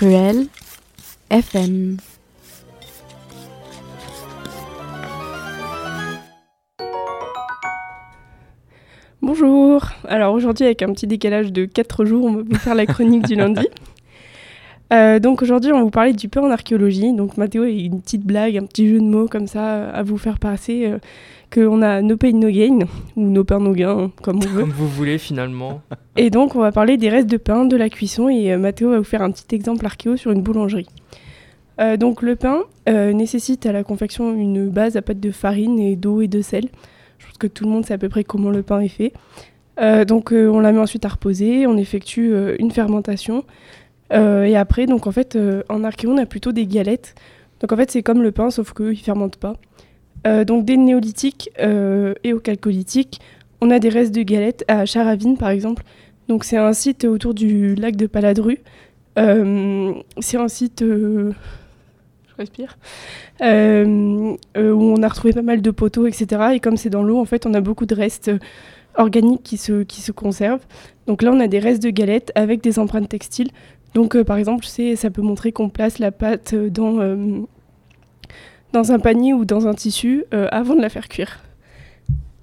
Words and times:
Cruel 0.00 0.46
FM. 1.28 1.98
Bonjour. 9.20 9.84
Alors 10.08 10.32
aujourd'hui 10.32 10.64
avec 10.64 10.80
un 10.80 10.90
petit 10.94 11.06
décalage 11.06 11.52
de 11.52 11.66
4 11.66 12.06
jours, 12.06 12.24
on 12.24 12.32
va 12.32 12.42
vous 12.48 12.54
faire 12.54 12.74
la 12.74 12.86
chronique 12.86 13.26
du 13.26 13.34
lundi. 13.34 13.68
Euh, 14.92 15.20
donc 15.20 15.42
aujourd'hui 15.42 15.72
on 15.72 15.78
va 15.78 15.82
vous 15.84 15.90
parler 15.90 16.12
du 16.12 16.28
pain 16.28 16.42
en 16.42 16.50
archéologie. 16.50 17.12
Donc 17.12 17.36
Mathéo 17.36 17.62
a 17.62 17.68
une 17.68 18.00
petite 18.00 18.24
blague, 18.24 18.56
un 18.56 18.66
petit 18.66 18.88
jeu 18.88 18.98
de 18.98 19.04
mots 19.04 19.28
comme 19.28 19.46
ça 19.46 19.88
à 19.90 20.02
vous 20.02 20.18
faire 20.18 20.38
passer 20.38 20.86
euh, 20.86 20.98
qu'on 21.52 21.82
a 21.82 22.02
no 22.02 22.16
pain 22.16 22.32
no 22.32 22.48
gain 22.48 22.80
ou 23.16 23.28
no 23.28 23.44
pain 23.44 23.60
no 23.60 23.72
gain 23.72 24.10
comme 24.22 24.38
on 24.38 24.48
veut. 24.48 24.60
Comme 24.62 24.70
vous 24.70 24.88
voulez 24.88 25.18
finalement. 25.18 25.80
Et 26.16 26.30
donc 26.30 26.56
on 26.56 26.60
va 26.60 26.72
parler 26.72 26.96
des 26.96 27.08
restes 27.08 27.30
de 27.30 27.36
pain, 27.36 27.64
de 27.64 27.76
la 27.76 27.88
cuisson 27.88 28.28
et 28.28 28.52
euh, 28.52 28.58
Mathéo 28.58 28.90
va 28.90 28.98
vous 28.98 29.04
faire 29.04 29.22
un 29.22 29.30
petit 29.30 29.54
exemple 29.54 29.86
archéo 29.86 30.16
sur 30.16 30.32
une 30.32 30.42
boulangerie. 30.42 30.88
Euh, 31.80 31.96
donc 31.96 32.22
le 32.22 32.36
pain 32.36 32.60
euh, 32.88 33.12
nécessite 33.12 33.64
à 33.66 33.72
la 33.72 33.84
confection 33.84 34.34
une 34.34 34.68
base 34.68 34.96
à 34.96 35.02
pâte 35.02 35.20
de 35.20 35.30
farine 35.30 35.78
et 35.78 35.96
d'eau 35.96 36.20
et 36.20 36.28
de 36.28 36.42
sel. 36.42 36.68
Je 37.18 37.26
pense 37.26 37.38
que 37.38 37.46
tout 37.46 37.64
le 37.64 37.70
monde 37.70 37.86
sait 37.86 37.94
à 37.94 37.98
peu 37.98 38.08
près 38.08 38.24
comment 38.24 38.50
le 38.50 38.62
pain 38.62 38.80
est 38.80 38.88
fait. 38.88 39.12
Euh, 39.80 40.04
donc 40.04 40.32
euh, 40.32 40.48
on 40.48 40.60
la 40.60 40.72
met 40.72 40.78
ensuite 40.78 41.04
à 41.04 41.08
reposer, 41.08 41.66
on 41.66 41.76
effectue 41.76 42.32
euh, 42.32 42.56
une 42.58 42.70
fermentation. 42.70 43.44
Euh, 44.12 44.44
et 44.44 44.56
après, 44.56 44.86
donc 44.86 45.06
en 45.06 45.12
fait, 45.12 45.36
euh, 45.36 45.62
en 45.68 45.84
archéo, 45.84 46.10
on 46.10 46.18
a 46.18 46.26
plutôt 46.26 46.52
des 46.52 46.66
galettes. 46.66 47.14
Donc 47.60 47.72
en 47.72 47.76
fait, 47.76 47.90
c'est 47.90 48.02
comme 48.02 48.22
le 48.22 48.32
pain, 48.32 48.50
sauf 48.50 48.72
qu'ils 48.72 48.86
ne 48.86 48.94
fermentent 48.94 49.36
pas. 49.36 49.54
Euh, 50.26 50.44
donc 50.44 50.64
dès 50.64 50.76
le 50.76 50.82
néolithique 50.82 51.50
et 51.58 52.32
au 52.32 52.40
calcolithique, 52.40 53.20
on 53.60 53.70
a 53.70 53.78
des 53.78 53.88
restes 53.88 54.14
de 54.14 54.22
galettes 54.22 54.64
à 54.68 54.86
Charavine 54.86 55.36
par 55.36 55.50
exemple. 55.50 55.82
Donc 56.28 56.44
c'est 56.44 56.56
un 56.56 56.72
site 56.72 57.04
autour 57.04 57.34
du 57.34 57.74
lac 57.74 57.96
de 57.96 58.06
Paladru. 58.06 58.60
C'est 59.16 60.36
un 60.36 60.48
site, 60.48 60.80
je 60.80 61.32
respire, 62.38 62.78
où 63.40 63.44
on 64.56 65.02
a 65.02 65.08
retrouvé 65.08 65.34
pas 65.34 65.42
mal 65.42 65.60
de 65.60 65.70
poteaux, 65.70 66.06
etc. 66.06 66.52
Et 66.54 66.60
comme 66.60 66.76
c'est 66.76 66.90
dans 66.90 67.02
l'eau, 67.02 67.18
en 67.18 67.26
fait, 67.26 67.44
on 67.44 67.52
a 67.52 67.60
beaucoup 67.60 67.86
de 67.86 67.94
restes 67.94 68.30
organiques 68.96 69.42
qui 69.42 69.56
se 69.58 70.12
conservent. 70.12 70.64
Donc 71.10 71.22
là, 71.22 71.32
on 71.32 71.40
a 71.40 71.48
des 71.48 71.58
restes 71.58 71.82
de 71.82 71.90
galettes 71.90 72.30
avec 72.36 72.62
des 72.62 72.78
empreintes 72.78 73.08
textiles. 73.08 73.50
Donc 73.94 74.14
euh, 74.14 74.22
par 74.22 74.36
exemple, 74.36 74.64
ça 74.64 75.10
peut 75.10 75.22
montrer 75.22 75.50
qu'on 75.50 75.68
place 75.68 75.98
la 75.98 76.12
pâte 76.12 76.52
euh, 76.54 76.70
dans, 76.70 77.00
euh, 77.00 77.40
dans 78.72 78.92
un 78.92 79.00
panier 79.00 79.32
ou 79.32 79.44
dans 79.44 79.66
un 79.66 79.74
tissu 79.74 80.24
avant 80.30 80.76
de 80.76 80.80
la 80.80 80.88
faire 80.88 81.08
cuire. 81.08 81.42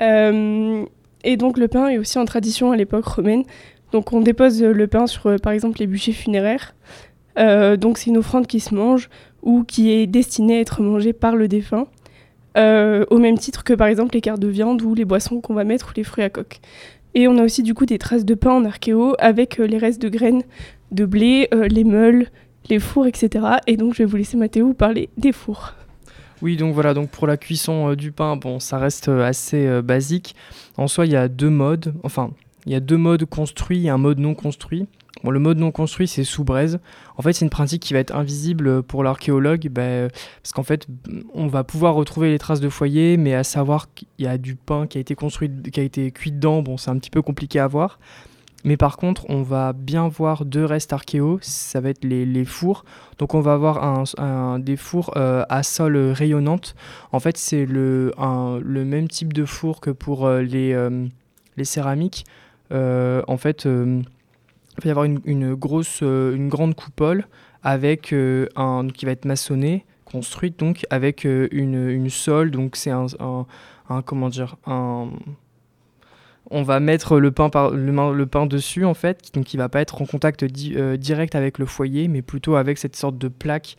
Et 0.02 1.38
donc 1.38 1.58
le 1.58 1.70
pain 1.70 1.88
est 1.88 1.98
aussi 1.98 2.20
en 2.20 2.26
tradition 2.26 2.74
à 2.74 2.76
l'époque 2.76 3.06
romaine. 3.06 3.44
Donc 3.94 4.12
on 4.12 4.20
dépose 4.20 4.62
le 4.62 4.88
pain 4.88 5.08
sur 5.08 5.40
par 5.40 5.54
exemple 5.54 5.80
les 5.80 5.88
bûchers 5.88 6.12
funéraires. 6.12 6.76
Donc 7.38 8.00
c'est 8.00 8.10
une 8.10 8.18
offrande 8.18 8.48
qui 8.48 8.60
se 8.60 8.76
mange 8.76 9.10
ou 9.44 9.64
qui 9.64 9.92
est 9.92 10.08
destinée 10.08 10.58
à 10.58 10.60
être 10.60 10.82
mangée 10.82 11.14
par 11.14 11.38
le 11.38 11.48
défunt. 11.48 11.88
Au 12.58 13.18
même 13.18 13.38
titre 13.38 13.64
que 13.64 13.74
par 13.74 13.88
exemple 13.88 14.14
les 14.16 14.22
quarts 14.22 14.40
de 14.40 14.48
viande 14.50 14.82
ou 14.82 14.94
les 14.94 15.06
boissons 15.06 15.40
qu'on 15.40 15.54
va 15.54 15.64
mettre 15.64 15.92
ou 15.92 15.94
les 15.96 16.04
fruits 16.04 16.26
à 16.26 16.30
coque. 16.30 16.60
Et 17.14 17.28
on 17.28 17.38
a 17.38 17.44
aussi 17.44 17.64
du 17.64 17.74
coup 17.74 17.86
des 17.86 17.98
traces 17.98 18.26
de 18.26 18.36
pain 18.36 18.52
en 18.52 18.66
archéo 18.66 19.16
avec 19.20 19.60
euh, 19.60 19.66
les 19.66 19.78
restes 19.78 20.02
de 20.02 20.10
graines 20.10 20.44
de 20.92 21.06
blé, 21.06 21.48
euh, 21.54 21.68
les 21.68 21.84
meules, 21.84 22.28
les 22.70 22.80
fours, 22.80 23.08
etc. 23.08 23.46
Et 23.66 23.78
donc 23.78 23.94
je 23.94 24.00
vais 24.00 24.06
vous 24.06 24.18
laisser 24.18 24.38
Mathéo 24.38 24.68
vous 24.68 24.74
parler 24.74 25.10
des 25.18 25.32
fours. 25.32 25.74
Oui, 26.42 26.56
donc 26.56 26.74
voilà, 26.74 26.94
donc 26.94 27.10
pour 27.10 27.26
la 27.26 27.38
cuisson 27.38 27.90
euh, 27.90 27.96
du 27.96 28.12
pain, 28.12 28.36
bon, 28.36 28.60
ça 28.60 28.78
reste 28.78 29.08
assez 29.08 29.82
basique. 29.82 30.36
En 30.78 30.88
soi, 30.88 31.06
il 31.06 31.12
y 31.12 31.16
a 31.16 31.28
deux 31.28 31.50
modes, 31.50 31.94
enfin, 32.04 32.32
il 32.66 32.74
y 32.74 32.76
a 32.76 32.80
deux 32.80 32.98
modes 32.98 33.26
construits 33.26 33.88
et 33.88 33.90
un 33.90 33.98
mode 33.98 34.20
non 34.20 34.36
construit. 34.36 34.88
Le 35.24 35.40
mode 35.40 35.58
non 35.58 35.72
construit, 35.72 36.08
c'est 36.08 36.24
sous 36.24 36.44
braise. 36.44 36.80
En 37.18 37.22
fait, 37.22 37.34
c'est 37.34 37.46
une 37.46 37.50
pratique 37.50 37.82
qui 37.82 37.94
va 37.94 38.00
être 38.00 38.16
invisible 38.16 38.84
pour 38.84 39.04
l'archéologue, 39.04 39.68
ben, 39.70 40.10
parce 40.42 40.54
qu'en 40.54 40.64
fait, 40.64 40.88
on 41.34 41.48
va 41.48 41.64
pouvoir 41.64 41.96
retrouver 41.96 42.30
les 42.30 42.40
traces 42.40 42.60
de 42.60 42.70
foyer, 42.70 43.18
mais 43.18 43.34
à 43.34 43.44
savoir 43.44 43.94
qu'il 43.94 44.08
y 44.20 44.28
a 44.28 44.38
du 44.38 44.56
pain 44.56 44.88
qui 44.88 44.98
a 44.98 45.02
été 45.02 45.16
construit, 45.16 45.52
qui 45.72 45.80
a 45.80 45.84
été 45.84 46.12
cuit 46.12 46.32
dedans, 46.32 46.62
bon, 46.62 46.78
c'est 46.78 46.92
un 46.92 46.98
petit 46.98 47.10
peu 47.10 47.22
compliqué 47.22 47.60
à 47.60 47.68
voir. 47.68 48.00
Mais 48.64 48.76
par 48.76 48.98
contre, 48.98 49.26
on 49.30 49.44
va 49.44 49.72
bien 49.72 50.08
voir 50.08 50.44
deux 50.44 50.66
restes 50.66 50.92
archéo, 50.92 51.40
ça 51.42 51.80
va 51.80 51.90
être 51.90 52.04
les, 52.04 52.46
fours. 52.46 52.84
Donc 53.18 53.34
on 53.34 53.40
va 53.40 53.54
avoir 53.54 54.60
des 54.60 54.76
fours 54.76 55.12
euh, 55.16 55.46
à 55.48 55.64
sol 55.64 55.96
rayonnante. 55.96 56.76
En 57.12 57.20
fait, 57.20 57.38
c'est 57.38 57.66
le, 57.66 58.12
même 58.66 59.08
type 59.08 59.32
de 59.32 59.46
four 59.46 59.80
que 59.80 59.90
pour 59.90 60.26
euh, 60.26 60.42
les, 60.42 60.74
euh, 60.74 61.08
les 61.56 61.66
céramiques. 61.66 62.26
En 62.72 63.38
fait, 63.38 63.68
il 64.80 64.84
va 64.84 64.88
y 64.88 64.92
avoir 64.92 65.06
une, 65.06 65.56
grosse, 65.56 66.02
euh, 66.04 66.36
une 66.36 66.50
grande 66.50 66.76
coupole 66.76 67.28
avec 67.64 68.14
euh, 68.14 68.48
un 68.56 68.88
qui 68.88 69.06
va 69.06 69.12
être 69.12 69.26
maçonné, 69.26 69.86
construite 70.06 70.60
donc 70.60 70.86
avec 70.90 71.26
euh, 71.26 71.48
une, 71.52 71.90
une. 71.90 72.10
Donc 72.52 72.76
c'est 72.76 72.92
un, 72.92 73.08
comment 74.06 74.30
dire 74.30 74.58
un 74.66 75.10
on 76.50 76.64
va 76.64 76.80
mettre 76.80 77.20
le 77.20 77.30
pain, 77.32 77.50
par, 77.50 77.72
le, 77.72 78.26
pain 78.26 78.46
dessus 78.46 78.86
en 78.86 78.94
fait, 78.94 79.34
donc 79.34 79.54
il 79.54 79.58
va 79.58 79.68
pas 79.68 79.82
être 79.82 80.02
en 80.02 80.06
contact 80.06 80.46
di- 80.46 80.78
direct 80.98 81.36
avec 81.36 81.58
le 81.58 81.66
foyer, 81.66 82.08
mais 82.08 82.22
plutôt 82.22 82.56
avec 82.56 82.78
cette 82.78 82.96
sorte 82.96 83.18
de 83.18 83.28
plaque 83.28 83.76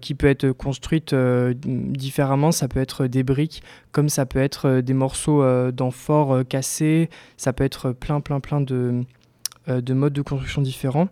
qui 0.00 0.16
peut 0.16 0.26
être 0.26 0.50
construite 0.50 1.14
différemment. 1.14 2.50
Ça 2.50 2.66
peut 2.66 2.80
être 2.80 3.06
des 3.06 3.22
briques, 3.22 3.62
comme 3.92 4.08
ça 4.08 4.26
peut 4.26 4.40
être 4.40 4.80
des 4.80 4.94
morceaux 4.94 5.44
d'amphore 5.70 6.34
euh, 6.34 6.42
cassés, 6.42 7.08
ça 7.36 7.52
peut 7.52 7.62
être 7.62 7.92
plein 7.92 8.20
plein 8.20 8.40
plein 8.40 8.60
de, 8.60 9.04
de 9.68 9.94
modes 9.94 10.12
de 10.12 10.22
construction 10.22 10.62
différents. 10.62 11.08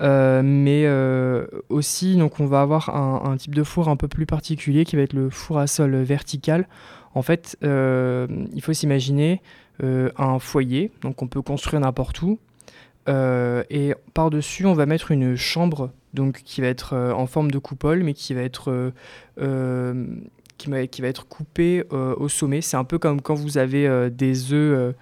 Euh, 0.00 0.42
mais 0.44 0.84
euh, 0.86 1.46
aussi, 1.68 2.16
donc 2.16 2.38
on 2.40 2.46
va 2.46 2.60
avoir 2.60 2.94
un, 2.94 3.36
type 3.36 3.54
de 3.54 3.64
four 3.64 3.88
un 3.88 3.96
peu 3.96 4.08
plus 4.08 4.26
particulier 4.26 4.84
qui 4.84 4.96
va 4.96 5.02
être 5.02 5.12
le 5.12 5.30
four 5.30 5.58
à 5.58 5.66
sol 5.66 5.96
vertical. 5.96 6.68
En 7.14 7.22
fait, 7.22 7.56
euh, 7.64 8.26
il 8.54 8.62
faut 8.62 8.72
s'imaginer 8.72 9.42
euh, 9.82 10.10
un 10.16 10.38
foyer, 10.38 10.92
donc 11.02 11.22
on 11.22 11.26
peut 11.26 11.42
construire 11.42 11.80
n'importe 11.80 12.22
où. 12.22 12.38
Euh, 13.08 13.64
et 13.70 13.94
par-dessus, 14.14 14.66
on 14.66 14.74
va 14.74 14.86
mettre 14.86 15.10
une 15.10 15.34
chambre 15.34 15.90
donc, 16.14 16.42
qui 16.44 16.60
va 16.60 16.66
être 16.68 16.94
euh, 16.94 17.12
en 17.12 17.26
forme 17.26 17.50
de 17.50 17.58
coupole, 17.58 18.02
mais 18.02 18.12
qui 18.12 18.34
va 18.34 18.42
être, 18.42 18.70
euh, 18.70 18.90
euh, 19.40 20.04
qui 20.58 20.68
va, 20.68 20.86
qui 20.86 21.00
va 21.00 21.08
être 21.08 21.26
coupée 21.26 21.84
euh, 21.92 22.14
au 22.16 22.28
sommet. 22.28 22.60
C'est 22.60 22.76
un 22.76 22.84
peu 22.84 22.98
comme 22.98 23.22
quand 23.22 23.34
vous 23.34 23.56
avez 23.56 23.86
euh, 23.86 24.10
des 24.10 24.52
œufs 24.52 24.78
euh, 24.78 24.92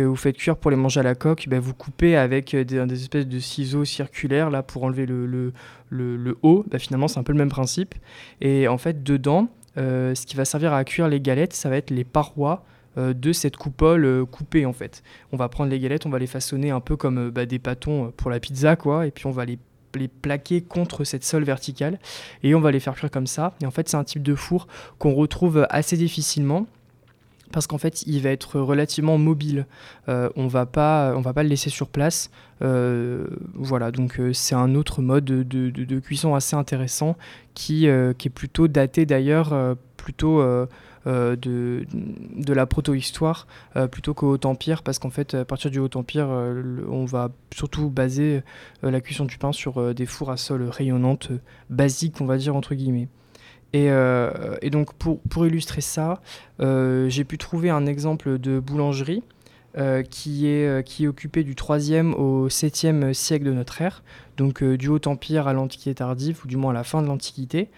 vous 0.00 0.16
faites 0.16 0.36
cuire 0.36 0.56
pour 0.56 0.70
les 0.70 0.76
manger 0.76 1.00
à 1.00 1.02
la 1.02 1.14
coque, 1.14 1.46
ben, 1.48 1.60
vous 1.60 1.74
coupez 1.74 2.16
avec 2.16 2.54
euh, 2.54 2.64
des, 2.64 2.92
espèces 2.92 3.26
de 3.26 3.38
ciseaux 3.38 3.84
circulaires 3.84 4.50
là, 4.50 4.62
pour 4.62 4.84
enlever 4.84 5.06
le, 5.06 5.52
haut. 6.42 6.64
Ben, 6.70 6.78
finalement, 6.78 7.08
c'est 7.08 7.18
un 7.18 7.22
peu 7.22 7.32
le 7.32 7.38
même 7.38 7.50
principe. 7.50 7.94
Et 8.40 8.68
en 8.68 8.78
fait, 8.78 9.02
dedans, 9.02 9.48
euh, 9.76 10.14
ce 10.14 10.26
qui 10.26 10.36
va 10.36 10.44
servir 10.44 10.72
à 10.72 10.84
cuire 10.84 11.08
les 11.08 11.20
galettes, 11.20 11.52
ça 11.52 11.68
va 11.68 11.76
être 11.76 11.90
les 11.90 12.04
parois 12.04 12.64
euh, 12.96 13.12
de 13.12 13.32
cette 13.32 13.56
coupole 13.56 14.24
coupée 14.26 14.66
en 14.66 14.72
fait. 14.72 15.02
On 15.32 15.36
va 15.36 15.48
prendre 15.48 15.70
les 15.70 15.80
galettes, 15.80 16.06
on 16.06 16.10
va 16.10 16.18
les 16.18 16.26
façonner 16.26 16.70
un 16.70 16.80
peu 16.80 16.96
comme 16.96 17.30
bah, 17.30 17.46
des 17.46 17.58
pâtons 17.58 18.12
pour 18.16 18.30
la 18.30 18.38
pizza 18.38 18.76
quoi, 18.76 19.06
et 19.06 19.10
puis 19.10 19.26
on 19.26 19.32
va 19.32 19.44
les, 19.44 19.58
les 19.96 20.06
plaquer 20.06 20.60
contre 20.60 21.02
cette 21.02 21.24
sole 21.24 21.42
verticale 21.42 21.98
et 22.44 22.54
on 22.54 22.60
va 22.60 22.70
les 22.70 22.78
faire 22.78 22.94
cuire 22.94 23.10
comme 23.10 23.26
ça. 23.26 23.54
Et 23.62 23.66
en 23.66 23.72
fait 23.72 23.88
c'est 23.88 23.96
un 23.96 24.04
type 24.04 24.22
de 24.22 24.36
four 24.36 24.68
qu'on 24.98 25.12
retrouve 25.12 25.66
assez 25.70 25.96
difficilement 25.96 26.68
parce 27.54 27.68
qu'en 27.68 27.78
fait 27.78 28.02
il 28.02 28.20
va 28.20 28.30
être 28.30 28.58
relativement 28.60 29.16
mobile. 29.16 29.66
Euh, 30.08 30.28
on 30.34 30.48
va 30.48 30.66
pas 30.66 31.14
on 31.16 31.20
va 31.20 31.32
pas 31.32 31.44
le 31.44 31.48
laisser 31.48 31.70
sur 31.70 31.88
place. 31.88 32.30
Euh, 32.62 33.26
voilà 33.54 33.92
donc 33.92 34.18
euh, 34.18 34.32
c'est 34.32 34.54
un 34.54 34.74
autre 34.74 35.02
mode 35.02 35.24
de, 35.24 35.98
cuisson 36.00 36.34
assez 36.34 36.56
intéressant 36.56 37.16
qui, 37.54 37.86
est 37.86 38.34
plutôt 38.34 38.66
daté 38.68 39.06
d'ailleurs 39.06 39.54
plutôt 39.96 40.42
de, 41.06 41.86
la 42.48 42.66
proto-histoire 42.66 43.46
plutôt 43.90 44.14
qu'au 44.14 44.34
Haut 44.34 44.46
Empire, 44.46 44.82
parce 44.82 44.98
qu'en 44.98 45.10
fait, 45.10 45.34
à 45.34 45.44
partir 45.44 45.70
du 45.70 45.78
Haut 45.78 45.90
Empire, 45.94 46.26
on 46.28 47.04
va 47.04 47.30
surtout 47.54 47.88
baser 47.90 48.42
la 48.82 49.00
cuisson 49.00 49.24
du 49.24 49.38
pain 49.38 49.52
sur 49.52 49.94
des 49.94 50.06
fours 50.06 50.30
à 50.30 50.36
sol 50.36 50.68
rayonnantes, 50.68 51.30
euh, 51.30 51.38
basiques, 51.70 52.20
on 52.20 52.26
va 52.26 52.36
dire, 52.36 52.56
entre 52.56 52.74
guillemets. 52.74 53.08
Et, 53.74 53.90
euh, 53.90 54.30
et 54.62 54.70
donc, 54.70 54.94
pour, 54.94 55.20
pour 55.22 55.46
illustrer 55.46 55.80
ça, 55.80 56.22
euh, 56.60 57.08
j'ai 57.08 57.24
pu 57.24 57.38
trouver 57.38 57.70
un 57.70 57.86
exemple 57.86 58.38
de 58.38 58.60
boulangerie 58.60 59.24
euh, 59.76 60.04
qui, 60.04 60.46
est, 60.46 60.86
qui 60.86 61.04
est 61.04 61.06
occupé 61.08 61.42
du 61.42 61.54
3e 61.54 62.12
au 62.12 62.48
7e 62.48 63.12
siècle 63.12 63.44
de 63.44 63.52
notre 63.52 63.82
ère, 63.82 64.04
donc 64.36 64.62
du 64.62 64.86
Haut 64.86 65.00
Empire 65.06 65.48
à 65.48 65.52
l'Antiquité 65.52 65.96
tardive, 65.96 66.40
ou 66.44 66.48
du 66.48 66.56
moins 66.56 66.70
à 66.70 66.74
la 66.74 66.84
fin 66.84 67.02
de 67.02 67.08
l'Antiquité. 67.08 67.68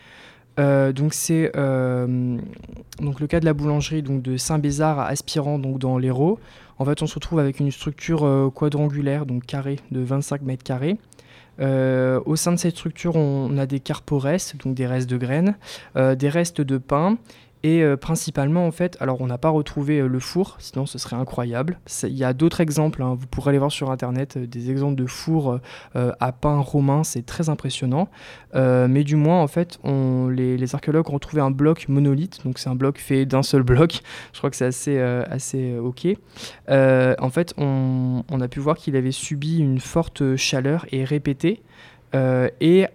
Donc 0.59 1.15
c'est 1.15 1.51
le 1.55 2.39
cas 3.27 3.41
de 3.41 3.47
la 3.47 3.55
boulangerie 3.55 4.03
donc 4.03 4.21
de 4.23 4.37
Saint-Bézard 4.37 4.99
à 4.99 5.07
Aspirant 5.07 5.59
donc 5.59 5.79
dans 5.79 5.97
l'Hérault. 5.97 6.39
En 6.79 6.85
fait, 6.85 7.01
on 7.01 7.07
se 7.07 7.15
retrouve 7.15 7.39
avec 7.39 7.59
une 7.61 7.71
structure 7.71 8.53
quadrangulaire 8.55 9.25
donc 9.25 9.47
carrée 9.47 9.79
de 9.91 10.01
25 10.01 10.43
mètres 10.43 10.65
carrés. 10.65 10.99
Euh, 11.61 12.21
au 12.27 12.37
sein 12.37 12.53
de 12.53 12.59
cette 12.59 12.77
structure, 12.77 13.17
on 13.17 13.57
a 13.59 13.67
des 13.67 13.81
carpores, 13.81 14.27
donc 14.65 14.75
des 14.75 14.87
restes 14.87 15.09
de 15.09 15.17
graines, 15.17 15.57
euh, 15.97 16.15
des 16.15 16.29
restes 16.29 16.61
de 16.61 16.79
pain 16.79 17.19
Et 17.67 17.83
principalement, 18.01 18.65
en 18.65 18.71
fait, 18.71 18.97
alors 19.01 19.21
on 19.21 19.27
n'a 19.27 19.39
pas 19.39 19.49
retrouvé 19.49 20.01
le 20.01 20.21
four, 20.21 20.55
sinon 20.61 20.87
ce 20.87 20.99
serait 20.99 21.17
incroyable. 21.17 21.81
Il 22.05 22.17
y 22.17 22.23
a 22.23 22.33
d'autres 22.33 22.61
exemples, 22.61 23.03
hein. 23.03 23.17
vous 23.19 23.27
pourrez 23.27 23.49
aller 23.49 23.59
voir 23.59 23.73
sur 23.73 23.91
internet 23.91 24.39
des 24.39 24.71
exemples 24.71 24.95
de 24.95 25.07
fours 25.07 25.59
à 25.95 26.31
pain 26.31 26.61
romain, 26.61 27.03
c'est 27.03 27.27
très 27.27 27.49
impressionnant. 27.49 28.09
mais 28.55 29.03
du 29.03 29.17
moins, 29.17 29.43
en 29.43 29.49
fait, 29.49 29.81
les, 29.85 30.75
archéologues 30.77 31.11
ont 31.11 31.15
retrouvé 31.15 31.43
un 31.43 31.51
bloc 31.51 31.89
monolithe, 31.89 32.45
donc 32.45 32.61
c'est 32.61 32.69
un 32.69 32.77
bloc 32.77 32.99
fait 32.99 33.27
d'un 33.27 33.43
seul 33.43 33.65
bloc. 33.65 34.01
Je 34.33 34.39
crois 34.39 34.51
que 34.51 34.57
c'est 34.57 34.67
assez, 34.67 35.01
assez 35.01 35.77
ok. 35.77 36.07
en 36.69 37.31
fait, 37.31 37.53
on, 37.57 38.23
on 38.31 38.41
a 38.41 38.47
pu 38.47 38.61
voir 38.61 38.77
qu'il 38.77 38.95
avait 38.95 39.11
subi 39.11 39.59
une 39.59 39.81
forte 39.81 40.37
chaleur 40.37 40.87
et 40.93 41.03
répétée. 41.03 41.63
Euh, 42.17 42.49
et, 42.61 42.87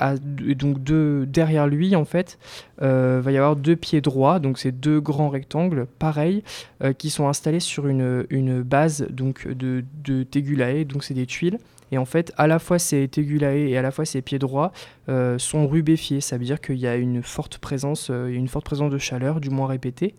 donc 0.55 0.77
derrière 0.83 1.67
lui, 1.67 1.95
en 1.95 2.05
fait, 2.05 2.39
euh, 2.81 3.21
va 3.23 3.31
y 3.31 3.37
avoir 3.37 3.55
deux 3.55 3.75
pieds 3.75 4.01
droits, 4.01 4.39
donc 4.39 4.57
ces 4.57 4.71
deux 4.71 4.99
grands 4.99 5.29
rectangles, 5.29 5.85
pareils, 5.99 6.43
euh, 6.83 6.93
qui 6.93 7.09
sont 7.09 7.27
installés 7.27 7.59
sur 7.59 7.87
une, 7.87 8.25
une 8.29 8.63
base 8.63 9.05
donc 9.09 9.47
de, 9.47 9.83
tegulae, 10.23 10.85
donc 10.85 11.03
c'est 11.03 11.13
des 11.13 11.25
tuiles. 11.25 11.59
Et 11.93 11.97
en 11.97 12.05
fait, 12.05 12.31
à 12.37 12.47
la 12.47 12.57
fois 12.57 12.79
ces 12.79 13.07
tegulae 13.09 13.69
et 13.69 13.77
à 13.77 13.81
la 13.81 13.91
fois 13.91 14.05
ces 14.05 14.21
pieds 14.21 14.39
droits 14.39 14.71
sont 15.37 15.67
rubéfiés. 15.67 16.21
Ça 16.21 16.37
veut 16.37 16.45
dire 16.45 16.61
qu'il 16.61 16.77
y 16.77 16.87
a 16.87 16.95
une 16.95 17.21
forte 17.21 17.57
présence, 17.57 18.09
une 18.09 18.47
forte 18.47 18.63
présence 18.63 18.91
de 18.91 18.97
chaleur, 18.97 19.41
du 19.41 19.49
moins 19.49 19.67
répétée. 19.67 20.15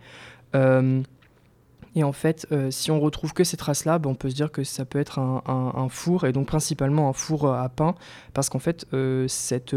Et 1.95 2.05
en 2.05 2.13
fait, 2.13 2.47
euh, 2.53 2.71
si 2.71 2.91
on 2.91 3.01
retrouve 3.01 3.33
que 3.33 3.45
ces 3.45 3.57
traces-là, 3.57 3.99
ben, 3.99 4.11
on 4.11 4.15
peut 4.15 4.31
se 4.31 4.35
dire 4.35 4.51
que 4.51 4.65
ça 4.65 4.85
peut 4.85 4.99
être 4.99 5.19
un, 5.19 5.89
four, 5.91 6.27
et 6.27 6.33
donc 6.33 6.47
principalement 6.47 7.09
un 7.09 7.13
four 7.13 7.47
euh, 7.47 7.55
à 7.55 7.69
pain, 7.69 7.95
parce 8.35 8.49
qu'en 8.49 8.59
fait, 8.59 8.87
euh, 8.95 9.27
cette 9.29 9.77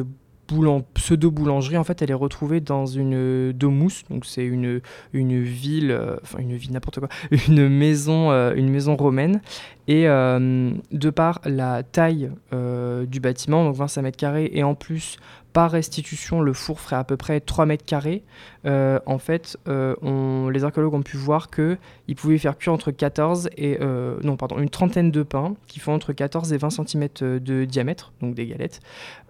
pseudo-boulangerie, 0.94 1.78
en 1.78 1.84
fait, 1.84 2.04
elle 2.04 2.12
est 2.12 2.14
retrouvée 2.14 2.62
dans 2.62 2.86
une 2.86 3.52
domousse, 3.52 4.04
donc 4.12 4.26
c'est 4.26 4.46
une, 4.46 4.80
une 5.12 5.42
ville, 5.42 6.00
enfin 6.22 6.38
une 6.38 6.56
ville 6.56 6.72
n'importe 6.72 7.00
quoi, 7.00 7.10
une 7.48 7.68
maison, 7.68 8.30
une 8.54 8.70
maison 8.70 8.96
romaine, 8.96 9.42
et 9.88 10.04
de 10.04 11.10
par 11.10 11.42
la 11.46 11.82
taille 11.82 12.30
du 12.52 13.20
bâtiment, 13.20 13.66
donc 13.66 13.76
25 13.76 14.04
mètres 14.04 14.18
carrés, 14.18 14.52
et 14.54 14.62
en 14.62 14.76
plus 14.76 15.18
par 15.56 15.72
restitution, 15.72 16.42
le 16.42 16.52
four 16.52 16.82
ferait 16.82 16.98
à 16.98 17.06
peu 17.06 17.16
près 17.16 17.40
3 17.40 17.66
mètres 17.66 17.86
carrés. 17.86 18.24
Euh, 18.66 19.00
en 19.06 19.20
fait, 19.20 19.58
euh, 19.70 20.52
les 20.52 20.66
archéologues 20.66 20.96
ont 20.96 21.02
pu 21.02 21.16
voir 21.16 21.50
qu'il 21.50 21.78
pouvait 22.18 22.38
faire 22.38 22.58
cuire 22.58 22.74
entre 22.74 22.92
14 22.92 23.50
et 23.56 23.78
euh, 23.80 24.18
non 24.22 24.36
pardon 24.36 24.60
une 24.60 24.68
trentaine 24.68 25.12
de 25.12 25.24
pains 25.24 25.56
qui 25.68 25.80
font 25.80 25.94
entre 25.94 26.12
14 26.12 26.52
et 26.52 26.58
20 26.58 26.72
cm 26.72 27.08
de 27.40 27.64
diamètre, 27.64 28.12
donc 28.22 28.36
des 28.36 28.48
galettes. 28.48 28.82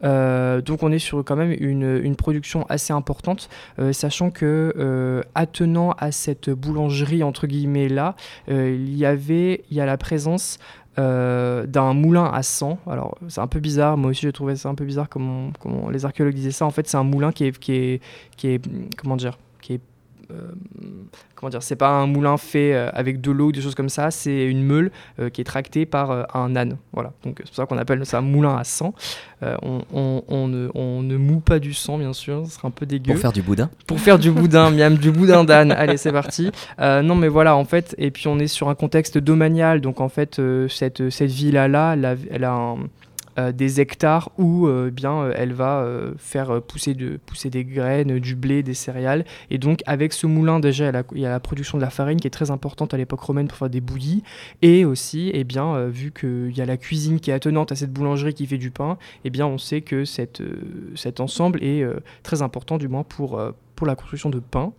donc 0.01 0.81
on 0.81 0.91
est 0.91 0.97
sur 0.97 1.23
quand 1.23 1.35
même 1.35 1.55
une, 1.59 2.01
une 2.03 2.15
production 2.15 2.65
assez 2.69 2.91
importante, 2.91 3.47
sachant 3.91 4.31
que 4.31 5.23
attenant 5.35 5.91
à 5.91 6.11
cette 6.11 6.49
boulangerie 6.49 7.21
entre 7.21 7.45
guillemets 7.45 7.87
là, 7.87 8.15
il 8.47 8.95
y 8.95 9.05
avait 9.05 9.63
il 9.69 9.77
y 9.77 9.81
a 9.81 9.85
la 9.85 9.97
présence 9.97 10.57
euh, 10.97 11.65
d'un 11.65 11.93
moulin 11.93 12.25
à 12.25 12.43
sang. 12.43 12.79
Alors 12.87 13.17
c'est 13.27 13.41
un 13.41 13.47
peu 13.47 13.59
bizarre, 13.59 13.97
moi 13.97 14.11
aussi 14.11 14.21
j'ai 14.21 14.31
trouvé 14.31 14.55
ça 14.55 14.69
un 14.69 14.75
peu 14.75 14.85
bizarre 14.85 15.09
comment, 15.09 15.51
les 15.91 16.05
archéologues 16.05 16.35
disaient 16.35 16.51
ça. 16.51 16.65
En 16.65 16.71
fait 16.71 16.87
c'est 16.87 16.97
un 16.97 17.03
moulin 17.03 17.31
qui 17.31 17.45
est, 17.45 17.59
qui 17.59 17.99
est, 18.47 18.61
comment 18.97 19.15
dire, 19.15 19.37
qui 19.61 19.79
comment 21.35 21.49
dire, 21.49 21.63
c'est 21.63 21.75
pas 21.75 21.89
un 21.89 22.07
moulin 22.07 22.37
fait 22.37 22.73
euh, 22.73 22.89
avec 22.93 23.21
de 23.21 23.31
l'eau, 23.31 23.51
des 23.51 23.61
choses 23.61 23.75
comme 23.75 23.89
ça, 23.89 24.11
c'est 24.11 24.45
une 24.45 24.63
meule 24.63 24.91
euh, 25.19 25.29
qui 25.29 25.41
est 25.41 25.45
tractée 25.45 25.85
par 25.85 26.27
un 26.35 26.55
âne. 26.55 26.77
Voilà, 26.93 27.13
donc 27.23 27.37
c'est 27.39 27.47
pour 27.47 27.55
ça 27.55 27.65
qu'on 27.65 27.77
appelle 27.77 28.05
ça 28.05 28.19
un 28.19 28.21
moulin 28.21 28.55
à 28.57 28.63
sang. 28.63 28.93
On, 29.61 29.83
on, 29.93 30.47
ne, 30.47 30.69
on, 30.73 31.03
ne, 31.03 31.17
moue 31.17 31.39
pas 31.39 31.59
du 31.59 31.73
sang, 31.75 31.99
bien 31.99 32.13
sûr, 32.13 32.47
ce 32.47 32.53
serait 32.53 32.67
un 32.67 32.71
peu 32.71 32.87
dégueu. 32.87 33.13
Pour 33.13 33.21
faire 33.21 33.31
du 33.31 33.43
boudin 33.43 33.69
Pour 33.85 33.99
faire 33.99 34.17
du 34.17 34.31
boudin, 34.31 34.71
miam, 34.71 34.95
du 34.95 35.11
boudin 35.11 35.43
d'âne. 35.43 35.71
Allez, 35.77 35.97
c'est 35.97 36.11
parti. 36.11 36.49
non, 36.79 37.13
mais 37.13 37.27
voilà, 37.27 37.55
en 37.55 37.65
fait, 37.65 37.93
et 37.99 38.09
puis 38.09 38.27
on 38.27 38.39
est 38.39 38.47
sur 38.47 38.69
un 38.69 38.75
contexte 38.75 39.19
domanial, 39.19 39.81
donc 39.81 40.01
en 40.01 40.09
fait, 40.09 40.41
cette, 40.67 41.11
cette 41.11 41.29
villa-là, 41.31 41.95
elle 42.31 42.43
a 42.43 42.53
un 42.53 42.77
euh, 43.37 43.51
des 43.51 43.81
hectares 43.81 44.31
où 44.37 44.65
euh, 44.65 44.89
bien 44.91 45.23
euh, 45.23 45.33
elle 45.35 45.51
va 45.51 45.85
faire 46.17 46.61
pousser, 46.61 46.93
de, 46.93 47.17
pousser 47.17 47.49
des 47.49 47.65
graines, 47.65 48.19
du 48.19 48.35
blé, 48.35 48.63
des 48.63 48.73
céréales. 48.73 49.25
Et 49.49 49.57
donc 49.57 49.81
avec 49.85 50.13
ce 50.13 50.25
moulin 50.25 50.59
déjà 50.59 50.91
il 51.11 51.19
y 51.19 51.25
a 51.25 51.29
la 51.29 51.39
production 51.39 51.77
de 51.77 51.83
la 51.83 51.89
farine 51.89 52.19
qui 52.19 52.27
est 52.27 52.31
très 52.31 52.51
importante 52.51 52.93
à 52.93 52.97
l'époque 52.97 53.19
romaine 53.19 53.47
pour 53.47 53.57
faire 53.57 53.69
des 53.69 53.81
bouillies. 53.81 54.23
Et 54.61 54.85
aussi, 54.85 55.31
eh 55.33 55.43
bien, 55.43 55.87
vu 55.87 56.11
qu'il 56.11 56.55
y 56.55 56.61
a 56.61 56.65
la 56.65 56.77
cuisine 56.77 57.19
qui 57.19 57.31
est 57.31 57.33
attenante 57.33 57.71
à 57.71 57.75
cette 57.75 57.91
boulangerie 57.91 58.33
qui 58.33 58.45
fait 58.45 58.57
du 58.57 58.71
pain, 58.71 58.97
eh 59.23 59.29
bien 59.29 59.45
on 59.45 59.57
sait 59.57 59.81
que 59.81 60.05
cet 60.05 61.19
ensemble 61.19 61.63
est 61.63 61.85
très 62.23 62.41
important 62.41 62.77
du 62.77 62.87
moins 62.87 63.03
pour, 63.03 63.41
pour 63.75 63.87
la 63.87 63.95
construction 63.95 64.29
de 64.29 64.39
pain. 64.39 64.71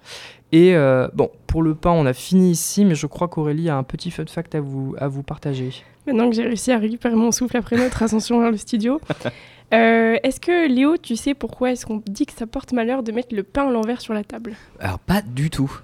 Et 0.53 0.75
bon, 1.14 1.31
pour 1.47 1.62
le 1.62 1.75
pain, 1.75 1.91
on 1.91 2.06
a 2.06 2.12
fini 2.12 2.50
ici, 2.50 2.85
mais 2.85 2.94
je 2.94 3.06
crois 3.06 3.29
qu'Aurélie 3.29 3.69
a 3.69 3.76
un 3.76 3.82
petit 3.82 4.11
fun 4.11 4.26
fact 4.26 4.55
à 4.55 4.61
vous, 4.61 4.94
à 4.99 5.08
vous 5.08 5.23
partager. 5.23 5.85
Maintenant 6.06 6.29
que 6.31 6.37
j'ai 6.37 6.44
réussi 6.44 6.73
à 6.73 6.79
récupérer 6.79 7.14
mon 7.14 7.32
souffle 7.32 7.56
après 7.56 7.76
notre 7.76 8.03
ascension 8.03 8.41
vers 8.41 8.50
le 8.50 8.56
studio. 8.56 9.00
Euh, 9.75 10.17
est-ce 10.23 10.38
que 10.38 10.69
Léo, 10.69 10.97
tu 10.97 11.17
sais 11.17 11.35
pourquoi 11.35 11.73
est-ce 11.73 11.87
qu'on 11.87 12.00
dit 12.06 12.25
que 12.26 12.32
ça 12.32 12.47
porte 12.47 12.73
malheur 12.73 13.03
de 13.03 13.11
mettre 13.11 13.35
le 13.35 13.43
pain 13.43 13.67
à 13.67 13.70
l'envers 13.70 14.00
sur 14.00 14.14
la 14.14 14.23
table? 14.23 14.55
Alors 14.79 15.00
pas 15.00 15.23
du 15.23 15.50
tout. 15.50 15.81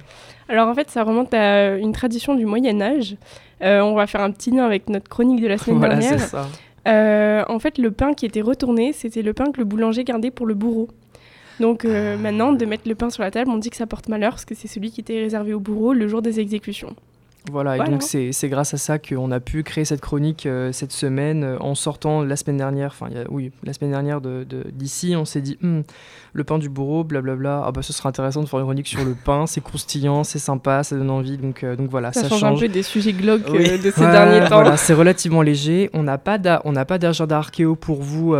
Alors 0.49 0.69
en 0.69 0.75
fait, 0.75 0.89
ça 0.89 1.03
remonte 1.03 1.35
à 1.35 1.77
une 1.77 1.93
tradition 1.93 2.35
du 2.35 2.47
Moyen 2.47 2.81
Âge. 2.81 3.17
Euh, 3.63 3.81
on 3.81 3.95
va 3.95 4.07
faire 4.07 4.21
un 4.21 4.31
petit 4.31 4.51
lien 4.51 4.65
avec 4.65 4.89
notre 4.89 5.09
chronique 5.09 5.41
de 5.41 5.49
la 5.49 5.59
semaine 5.59 5.79
voilà, 5.79 5.97
dernière. 5.97 6.21
Ça. 6.21 6.47
Euh, 6.87 7.45
en 7.49 7.59
fait, 7.59 7.79
le 7.79 7.91
pain 7.91 8.15
qui 8.15 8.25
était 8.25 8.41
retourné, 8.41 8.93
c'était 8.93 9.23
le 9.23 9.33
pain 9.33 9.51
que 9.51 9.59
le 9.59 9.65
boulanger 9.65 10.05
gardait 10.05 10.31
pour 10.31 10.47
le 10.47 10.55
bourreau. 10.55 10.89
Donc 11.59 11.85
ah. 11.85 12.17
maintenant, 12.17 12.53
de 12.53 12.65
mettre 12.65 12.89
le 12.89 12.95
pain 12.95 13.11
sur 13.11 13.25
la 13.25 13.33
table, 13.33 13.51
on 13.51 13.59
dit 13.59 13.71
que 13.71 13.77
ça 13.77 13.87
porte 13.87 14.09
malheur 14.09 14.31
parce 14.31 14.45
que 14.45 14.55
c'est 14.55 14.69
celui 14.69 14.93
qui 14.93 15.01
était 15.01 15.19
réservé 15.19 15.55
au 15.55 15.61
bourreau 15.61 15.93
le 15.93 16.07
jour 16.07 16.23
des 16.23 16.39
exécutions. 16.39 16.95
Voilà, 17.51 17.77
et 17.77 17.91
donc 17.91 18.03
c'est 18.03 18.49
grâce 18.49 18.73
à 18.75 18.77
ça 18.77 18.99
qu'on 18.99 19.33
a 19.33 19.41
pu 19.41 19.65
créer 19.65 19.85
cette 19.85 20.01
chronique 20.01 20.47
euh, 20.47 20.71
cette 20.71 20.93
semaine 20.93 21.43
euh, 21.43 21.59
en 21.59 21.75
sortant 21.75 22.23
la 22.23 22.37
semaine 22.37 22.57
dernière, 22.57 22.95
enfin 22.95 23.09
oui, 23.31 23.51
la 23.65 23.73
semaine 23.73 23.91
dernière 23.91 24.21
d'ici, 24.21 25.11
de, 25.11 25.17
on 25.17 25.25
s'est 25.25 25.41
dit 25.41 25.59
hmm, 25.61 25.81
le 26.35 26.45
pain 26.45 26.59
du 26.59 26.69
bourreau, 26.69 27.03
blablabla, 27.03 27.65
ah 27.67 27.73
bah 27.73 27.83
ce 27.83 27.93
serait 27.93 28.09
intéressant 28.09 28.43
de 28.43 28.47
faire 28.47 28.61
une 28.61 28.67
chronique 28.67 28.87
sur 28.87 29.05
le 29.05 29.15
pain, 29.15 29.47
c'est 29.47 29.61
croustillant, 29.61 30.23
c'est 30.23 30.39
sympa, 30.39 30.85
ça 30.85 30.95
donne 30.97 31.11
envie, 31.11 31.37
donc, 31.37 31.65
euh, 31.65 31.75
donc 31.75 31.91
voilà, 31.91 32.13
ça, 32.13 32.23
ça 32.23 32.29
change, 32.29 32.45
un 32.45 32.57
peu 32.57 32.69
des 32.69 32.85
sujets 32.85 33.13
glauques 33.13 33.53
de 33.53 33.91
ces 33.91 34.01
derniers 34.01 34.49
temps. 34.49 34.61
Voilà, 34.61 34.77
c'est 34.77 34.95
relativement 34.95 35.43
léger, 35.43 35.91
on 35.95 36.05
n'a 36.05 36.19
pas 36.19 36.39
d'agenda 36.39 37.39
archéo 37.39 37.75
pour 37.75 38.03
vous, 38.03 38.37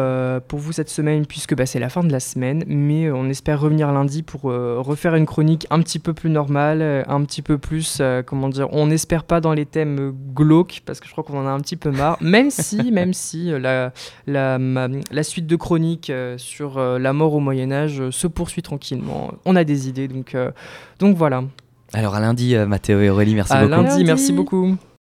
pour 0.47 0.59
vous 0.61 0.73
cette 0.73 0.91
semaine 0.91 1.27
puisque 1.27 1.57
bah, 1.57 1.67
c'est 1.67 1.81
la 1.81 1.89
fin 1.89 2.05
de 2.05 2.13
la 2.13 2.21
semaine, 2.21 2.63
mais 2.69 3.11
on 3.11 3.29
espère 3.29 3.61
revenir 3.61 3.91
lundi 3.91 4.23
pour 4.23 4.43
refaire 4.43 5.17
une 5.17 5.27
chronique 5.27 5.67
un 5.71 5.81
petit 5.81 5.99
peu 5.99 6.13
plus 6.13 6.31
normale, 6.31 7.05
un 7.09 7.25
petit 7.25 7.43
peu 7.43 7.59
plus, 7.59 8.01
comment 8.27 8.49
dire, 8.49 8.69
on 8.71 8.92
espère 8.93 9.25
pas 9.25 9.41
dans 9.41 9.53
les 9.53 9.67
thèmes 9.67 10.15
glauques, 10.35 10.83
parce 10.87 11.01
que 11.01 11.07
je 11.07 11.13
crois 11.13 11.25
qu'on 11.25 11.39
en 11.39 11.47
a 11.47 11.51
un 11.51 11.61
petit 11.61 11.77
peu 11.77 11.91
marre, 11.91 12.17
même 12.21 12.51
si, 12.51 12.93
même 12.93 13.13
si 13.13 13.53
euh, 13.53 13.59
la, 13.59 13.93
la, 14.27 14.59
la, 15.11 15.23
suite 15.23 15.47
de 15.47 15.57
chroniques 15.57 16.11
euh, 16.11 16.39
sur 16.39 16.79
euh, 16.79 16.99
la 16.99 17.13
mort 17.13 17.35
au 17.35 17.41
Moyen-Âge 17.41 18.11
se 18.11 18.27
poursuit 18.27 18.63
tranquillement. 18.63 19.33
On 19.45 19.57
a 19.57 19.65
des 19.65 19.89
idées, 19.89 20.09
donc, 20.09 20.37
donc 20.99 21.17
voilà. 21.17 21.43
Alors 21.93 22.15
à 22.15 22.21
lundi, 22.21 22.55
Mathéo 22.57 23.01
et 23.01 23.11
Aurélie, 23.11 23.35
merci 23.35 23.53
à 23.53 23.67
beaucoup. 23.67 23.83
lundi, 23.83 24.05
merci 24.05 24.33
beaucoup. 24.33 24.77